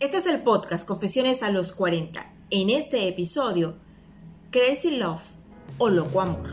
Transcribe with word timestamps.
Este 0.00 0.18
es 0.18 0.26
el 0.26 0.38
podcast 0.42 0.86
Confesiones 0.86 1.42
a 1.42 1.50
los 1.50 1.72
40. 1.72 2.24
En 2.50 2.70
este 2.70 3.08
episodio, 3.08 3.74
Crazy 4.52 4.92
Love 4.92 5.20
o 5.78 5.88
Loco 5.88 6.20
Amor. 6.20 6.48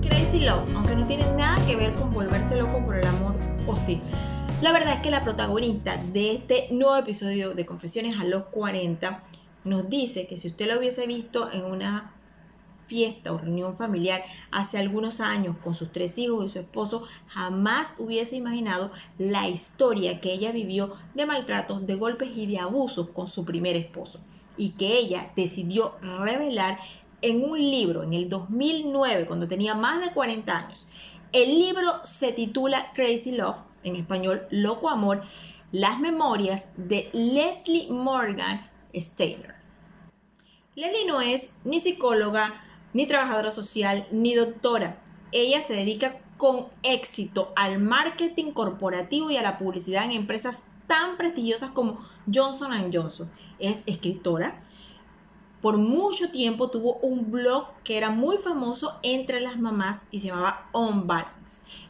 Crazy 0.00 0.44
Love, 0.44 0.76
aunque 0.76 0.94
no 0.94 1.08
tiene 1.08 1.28
nada 1.32 1.66
que 1.66 1.74
ver 1.74 1.92
con 1.94 2.14
volverse 2.14 2.54
loco 2.56 2.84
por 2.84 2.98
el 2.98 3.04
amor, 3.04 3.34
o 3.66 3.74
sí. 3.74 4.00
La 4.62 4.70
verdad 4.70 4.94
es 4.94 5.02
que 5.02 5.10
la 5.10 5.24
protagonista 5.24 5.96
de 6.12 6.36
este 6.36 6.68
nuevo 6.70 6.96
episodio 6.96 7.52
de 7.52 7.66
Confesiones 7.66 8.20
a 8.20 8.24
los 8.24 8.44
40 8.44 9.20
nos 9.64 9.90
dice 9.90 10.28
que 10.28 10.38
si 10.38 10.46
usted 10.46 10.68
lo 10.68 10.78
hubiese 10.78 11.08
visto 11.08 11.50
en 11.50 11.64
una 11.64 12.12
fiesta 12.86 13.32
o 13.32 13.38
reunión 13.38 13.76
familiar 13.76 14.22
hace 14.50 14.78
algunos 14.78 15.20
años 15.20 15.56
con 15.62 15.74
sus 15.74 15.92
tres 15.92 16.16
hijos 16.18 16.46
y 16.46 16.48
su 16.48 16.58
esposo, 16.60 17.04
jamás 17.28 17.94
hubiese 17.98 18.36
imaginado 18.36 18.90
la 19.18 19.48
historia 19.48 20.20
que 20.20 20.32
ella 20.32 20.52
vivió 20.52 20.94
de 21.14 21.26
maltratos, 21.26 21.86
de 21.86 21.96
golpes 21.96 22.30
y 22.36 22.46
de 22.46 22.58
abusos 22.58 23.10
con 23.10 23.28
su 23.28 23.44
primer 23.44 23.76
esposo 23.76 24.20
y 24.56 24.70
que 24.70 24.96
ella 24.96 25.30
decidió 25.36 25.92
revelar 26.20 26.78
en 27.22 27.44
un 27.44 27.58
libro 27.58 28.02
en 28.02 28.12
el 28.12 28.28
2009 28.28 29.26
cuando 29.26 29.48
tenía 29.48 29.74
más 29.74 30.04
de 30.04 30.12
40 30.12 30.56
años. 30.56 30.86
El 31.32 31.58
libro 31.58 31.90
se 32.04 32.32
titula 32.32 32.92
Crazy 32.94 33.32
Love, 33.32 33.56
en 33.84 33.96
español 33.96 34.42
Loco 34.50 34.88
Amor, 34.88 35.22
las 35.72 35.98
memorias 35.98 36.68
de 36.76 37.10
Leslie 37.12 37.88
Morgan 37.90 38.64
Steiner. 38.94 39.54
Leslie 40.74 41.06
no 41.06 41.20
es 41.20 41.64
ni 41.64 41.80
psicóloga, 41.80 42.54
ni 42.96 43.06
trabajadora 43.06 43.50
social, 43.50 44.06
ni 44.10 44.34
doctora. 44.34 44.96
Ella 45.30 45.60
se 45.60 45.74
dedica 45.74 46.16
con 46.38 46.64
éxito 46.82 47.52
al 47.54 47.78
marketing 47.78 48.52
corporativo 48.52 49.30
y 49.30 49.36
a 49.36 49.42
la 49.42 49.58
publicidad 49.58 50.06
en 50.06 50.12
empresas 50.12 50.62
tan 50.86 51.18
prestigiosas 51.18 51.72
como 51.72 51.98
Johnson⁇ 52.32 52.72
Johnson. 52.90 53.30
Es 53.58 53.82
escritora. 53.84 54.58
Por 55.60 55.76
mucho 55.76 56.30
tiempo 56.30 56.70
tuvo 56.70 56.94
un 57.02 57.30
blog 57.30 57.66
que 57.84 57.98
era 57.98 58.08
muy 58.08 58.38
famoso 58.38 58.94
entre 59.02 59.40
las 59.40 59.58
mamás 59.58 60.00
y 60.10 60.20
se 60.20 60.28
llamaba 60.28 60.66
On 60.72 61.06
Balance. 61.06 61.34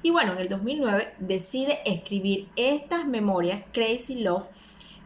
Y 0.02 0.11
bueno, 0.11 0.33
en 0.33 0.39
el 0.39 0.48
2009 0.48 1.08
decide 1.20 1.78
escribir 1.86 2.48
estas 2.56 3.06
memorias, 3.06 3.62
Crazy 3.73 4.23
Love, 4.23 4.42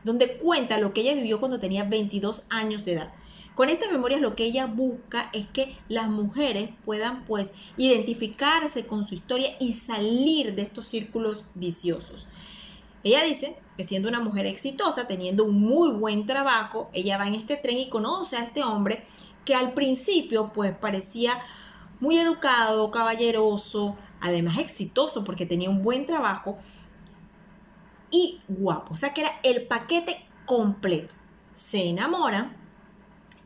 donde 0.04 0.38
cuenta 0.38 0.78
lo 0.78 0.94
que 0.94 1.02
ella 1.02 1.12
vivió 1.12 1.40
cuando 1.40 1.60
tenía 1.60 1.84
22 1.84 2.44
años 2.48 2.86
de 2.86 2.94
edad. 2.94 3.12
Con 3.60 3.68
estas 3.68 3.92
memorias 3.92 4.22
lo 4.22 4.34
que 4.34 4.44
ella 4.44 4.64
busca 4.64 5.28
es 5.34 5.46
que 5.46 5.76
las 5.90 6.08
mujeres 6.08 6.70
puedan 6.86 7.22
pues 7.24 7.52
identificarse 7.76 8.86
con 8.86 9.06
su 9.06 9.14
historia 9.14 9.50
y 9.60 9.74
salir 9.74 10.54
de 10.54 10.62
estos 10.62 10.86
círculos 10.86 11.44
viciosos. 11.56 12.26
Ella 13.04 13.22
dice 13.22 13.54
que 13.76 13.84
siendo 13.84 14.08
una 14.08 14.20
mujer 14.20 14.46
exitosa, 14.46 15.06
teniendo 15.06 15.44
un 15.44 15.60
muy 15.60 15.90
buen 15.90 16.26
trabajo, 16.26 16.88
ella 16.94 17.18
va 17.18 17.28
en 17.28 17.34
este 17.34 17.56
tren 17.56 17.76
y 17.76 17.90
conoce 17.90 18.38
a 18.38 18.44
este 18.44 18.64
hombre 18.64 19.04
que 19.44 19.54
al 19.54 19.74
principio 19.74 20.50
pues 20.54 20.74
parecía 20.74 21.38
muy 22.00 22.18
educado, 22.18 22.90
caballeroso, 22.90 23.94
además 24.22 24.56
exitoso 24.56 25.22
porque 25.22 25.44
tenía 25.44 25.68
un 25.68 25.82
buen 25.82 26.06
trabajo 26.06 26.56
y 28.10 28.40
guapo, 28.48 28.94
o 28.94 28.96
sea 28.96 29.12
que 29.12 29.20
era 29.20 29.32
el 29.42 29.66
paquete 29.66 30.16
completo. 30.46 31.12
Se 31.54 31.90
enamoran 31.90 32.58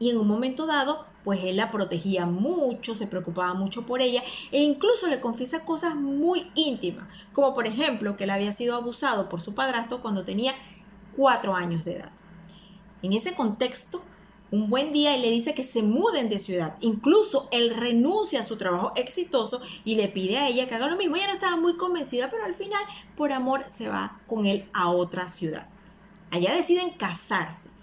y 0.04 0.10
en 0.10 0.18
un 0.18 0.28
momento 0.28 0.66
dado 0.66 1.02
pues 1.24 1.42
él 1.44 1.56
la 1.56 1.70
protegía 1.70 2.26
mucho, 2.26 2.94
se 2.94 3.06
preocupaba 3.06 3.54
mucho 3.54 3.86
por 3.86 4.02
ella 4.02 4.22
e 4.52 4.60
incluso 4.60 5.06
le 5.06 5.18
confiesa 5.18 5.64
cosas 5.64 5.94
muy 5.94 6.46
íntimas, 6.54 7.08
como 7.32 7.54
por 7.54 7.66
ejemplo 7.66 8.14
que 8.14 8.24
él 8.24 8.30
había 8.30 8.52
sido 8.52 8.76
abusado 8.76 9.30
por 9.30 9.40
su 9.40 9.54
padrastro 9.54 10.02
cuando 10.02 10.22
tenía 10.22 10.52
cuatro 11.16 11.54
años 11.54 11.86
de 11.86 11.96
edad. 11.96 12.10
En 13.00 13.14
ese 13.14 13.34
contexto, 13.34 14.02
un 14.50 14.68
buen 14.68 14.92
día 14.92 15.14
él 15.14 15.22
le 15.22 15.30
dice 15.30 15.54
que 15.54 15.64
se 15.64 15.82
muden 15.82 16.28
de 16.28 16.38
ciudad. 16.38 16.76
Incluso 16.82 17.48
él 17.50 17.74
renuncia 17.74 18.40
a 18.40 18.44
su 18.44 18.58
trabajo 18.58 18.92
exitoso 18.96 19.62
y 19.86 19.94
le 19.94 20.08
pide 20.08 20.36
a 20.36 20.48
ella 20.48 20.68
que 20.68 20.74
haga 20.74 20.88
lo 20.88 20.98
mismo. 20.98 21.16
Ella 21.16 21.28
no 21.28 21.32
estaba 21.32 21.56
muy 21.56 21.76
convencida, 21.76 22.28
pero 22.30 22.44
al 22.44 22.54
final, 22.54 22.82
por 23.16 23.32
amor, 23.32 23.64
se 23.72 23.88
va 23.88 24.18
con 24.26 24.44
él 24.44 24.68
a 24.74 24.90
otra 24.90 25.28
ciudad. 25.28 25.66
Allá 26.30 26.54
deciden 26.54 26.90
casarse 26.90 27.73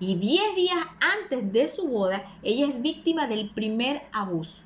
y 0.00 0.14
10 0.14 0.54
días 0.54 0.78
antes 1.00 1.52
de 1.52 1.68
su 1.68 1.88
boda, 1.88 2.24
ella 2.42 2.66
es 2.66 2.80
víctima 2.80 3.26
del 3.26 3.50
primer 3.50 4.02
abuso. 4.12 4.62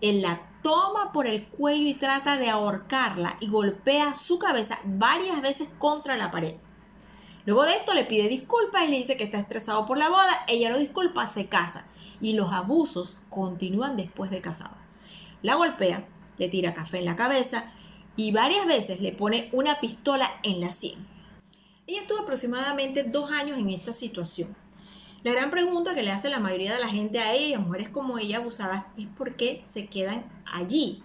Él 0.00 0.22
la 0.22 0.40
toma 0.62 1.12
por 1.12 1.26
el 1.26 1.42
cuello 1.44 1.88
y 1.88 1.94
trata 1.94 2.36
de 2.36 2.50
ahorcarla 2.50 3.36
y 3.40 3.48
golpea 3.48 4.14
su 4.14 4.38
cabeza 4.38 4.78
varias 4.84 5.40
veces 5.40 5.68
contra 5.78 6.16
la 6.16 6.30
pared. 6.30 6.54
Luego 7.46 7.64
de 7.64 7.72
esto 7.72 7.94
le 7.94 8.04
pide 8.04 8.28
disculpas 8.28 8.84
y 8.84 8.88
le 8.88 8.98
dice 8.98 9.16
que 9.16 9.24
está 9.24 9.38
estresado 9.38 9.86
por 9.86 9.96
la 9.96 10.10
boda. 10.10 10.44
Ella 10.48 10.70
lo 10.70 10.78
disculpa, 10.78 11.26
se 11.26 11.46
casa 11.46 11.86
y 12.20 12.34
los 12.34 12.52
abusos 12.52 13.16
continúan 13.30 13.96
después 13.96 14.30
de 14.30 14.40
casado. 14.40 14.76
La 15.42 15.54
golpea, 15.54 16.04
le 16.36 16.48
tira 16.48 16.74
café 16.74 16.98
en 16.98 17.06
la 17.06 17.16
cabeza 17.16 17.64
y 18.16 18.32
varias 18.32 18.66
veces 18.66 19.00
le 19.00 19.12
pone 19.12 19.48
una 19.52 19.80
pistola 19.80 20.30
en 20.42 20.60
la 20.60 20.70
sien. 20.70 20.98
Ella 21.88 22.02
estuvo 22.02 22.18
aproximadamente 22.18 23.02
dos 23.02 23.30
años 23.30 23.58
en 23.58 23.70
esta 23.70 23.94
situación. 23.94 24.54
La 25.22 25.32
gran 25.32 25.50
pregunta 25.50 25.94
que 25.94 26.02
le 26.02 26.10
hace 26.10 26.28
la 26.28 26.38
mayoría 26.38 26.74
de 26.74 26.80
la 26.80 26.88
gente 26.88 27.18
a 27.18 27.32
ella, 27.32 27.58
mujeres 27.58 27.88
como 27.88 28.18
ella 28.18 28.36
abusadas, 28.36 28.84
es 28.98 29.06
por 29.16 29.36
qué 29.36 29.64
se 29.66 29.86
quedan 29.86 30.22
allí. 30.52 31.02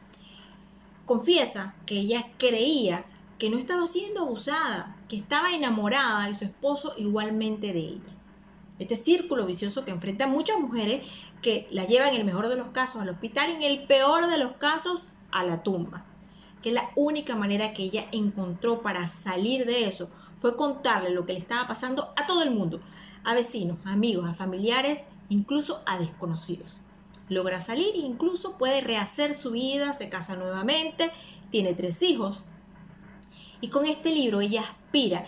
Confiesa 1.05 1.73
que 1.85 1.99
ella 1.99 2.27
creía 2.37 3.05
que 3.39 3.49
no 3.49 3.57
estaba 3.57 3.87
siendo 3.87 4.23
abusada, 4.23 4.93
que 5.07 5.15
estaba 5.15 5.55
enamorada 5.55 6.27
de 6.27 6.35
su 6.35 6.43
esposo 6.43 6.93
igualmente 6.97 7.71
de 7.71 7.79
ella. 7.79 8.11
Este 8.77 8.97
círculo 8.97 9.45
vicioso 9.45 9.85
que 9.85 9.91
enfrenta 9.91 10.25
a 10.25 10.27
muchas 10.27 10.59
mujeres 10.59 11.01
que 11.41 11.65
la 11.71 11.85
llevan 11.85 12.09
en 12.09 12.15
el 12.15 12.25
mejor 12.25 12.49
de 12.49 12.57
los 12.57 12.71
casos 12.71 13.01
al 13.01 13.07
hospital 13.07 13.51
y 13.51 13.55
en 13.55 13.63
el 13.63 13.83
peor 13.85 14.29
de 14.29 14.37
los 14.37 14.57
casos 14.57 15.13
a 15.31 15.45
la 15.45 15.63
tumba. 15.63 16.03
Que 16.61 16.73
la 16.73 16.83
única 16.97 17.37
manera 17.37 17.73
que 17.73 17.83
ella 17.83 18.05
encontró 18.11 18.81
para 18.81 19.07
salir 19.07 19.65
de 19.65 19.87
eso 19.87 20.09
fue 20.43 20.57
contarle 20.57 21.11
lo 21.11 21.25
que 21.25 21.31
le 21.31 21.39
estaba 21.39 21.69
pasando 21.69 22.09
a 22.17 22.25
todo 22.25 22.43
el 22.43 22.51
mundo, 22.51 22.81
a 23.23 23.33
vecinos, 23.33 23.77
amigos, 23.85 24.29
a 24.29 24.33
familiares, 24.33 25.05
incluso 25.29 25.81
a 25.85 25.97
desconocidos. 25.97 26.73
Logra 27.29 27.61
salir 27.61 27.95
e 27.95 27.99
incluso 27.99 28.57
puede 28.57 28.81
rehacer 28.81 29.33
su 29.35 29.51
vida, 29.51 29.93
se 29.93 30.09
casa 30.09 30.35
nuevamente, 30.35 31.09
tiene 31.49 31.73
tres 31.73 32.01
hijos. 32.01 32.41
Y 33.61 33.69
con 33.69 33.85
este 33.85 34.11
libro 34.11 34.41
ella 34.41 34.63
aspira 34.63 35.25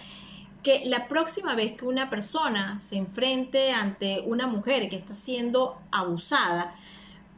que 0.63 0.83
la 0.83 1.07
próxima 1.07 1.55
vez 1.55 1.77
que 1.77 1.85
una 1.85 2.09
persona 2.09 2.81
se 2.81 2.97
enfrente 2.97 3.71
ante 3.71 4.19
una 4.25 4.47
mujer 4.47 4.89
que 4.89 4.97
está 4.97 5.13
siendo 5.13 5.77
abusada, 5.93 6.75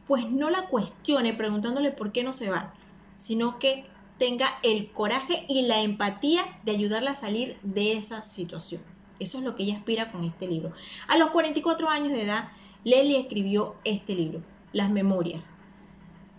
pues 0.08 0.28
no 0.28 0.50
la 0.50 0.62
cuestione 0.62 1.32
preguntándole 1.32 1.92
por 1.92 2.10
qué 2.10 2.24
no 2.24 2.32
se 2.32 2.50
va, 2.50 2.72
sino 3.18 3.60
que 3.60 3.84
tenga 4.18 4.50
el 4.62 4.90
coraje 4.90 5.44
y 5.48 5.62
la 5.62 5.80
empatía 5.80 6.44
de 6.64 6.72
ayudarla 6.72 7.12
a 7.12 7.14
salir 7.14 7.56
de 7.62 7.92
esa 7.92 8.22
situación. 8.22 8.82
Eso 9.20 9.38
es 9.38 9.44
lo 9.44 9.54
que 9.54 9.64
ella 9.64 9.76
aspira 9.76 10.12
con 10.12 10.24
este 10.24 10.46
libro. 10.46 10.72
A 11.08 11.16
los 11.16 11.30
44 11.30 11.88
años 11.88 12.12
de 12.12 12.22
edad, 12.22 12.48
Lely 12.84 13.16
escribió 13.16 13.74
este 13.84 14.14
libro, 14.14 14.40
Las 14.72 14.90
Memorias. 14.90 15.54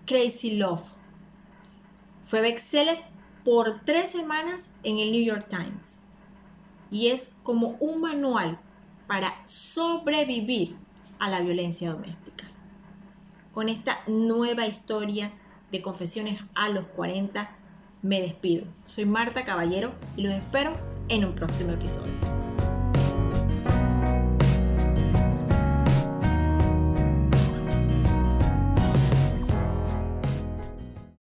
Crazy 0.06 0.52
Love. 0.52 0.82
Fue 2.26 2.42
bestseller 2.42 3.00
por 3.46 3.80
tres 3.86 4.10
semanas 4.10 4.66
en 4.84 5.00
el 5.00 5.12
New 5.12 5.24
York 5.24 5.48
Times. 5.50 6.06
Y 6.92 7.08
es 7.08 7.34
como 7.44 7.70
un 7.80 8.02
manual 8.02 8.58
para 9.08 9.36
sobrevivir 9.46 10.76
a 11.20 11.30
la 11.30 11.42
violencia 11.42 11.92
doméstica. 11.92 12.46
Con 13.54 13.70
esta 13.70 14.00
nueva 14.08 14.68
historia 14.68 15.32
de 15.72 15.82
confesiones 15.82 16.42
a 16.56 16.70
los 16.70 16.86
40, 16.88 17.50
me 18.02 18.22
despido. 18.22 18.66
Soy 18.86 19.06
Marta 19.06 19.44
Caballero 19.44 19.92
y 20.16 20.22
los 20.22 20.34
espero 20.34 20.74
en 21.10 21.26
un 21.26 21.34
próximo 21.34 21.72
episodio. 21.72 22.12